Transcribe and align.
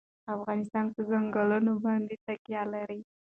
افغانستان 0.35 0.85
په 0.93 0.99
ځنګلونه 1.09 1.71
باندې 1.85 2.15
تکیه 2.25 2.63
لري. 2.73 2.99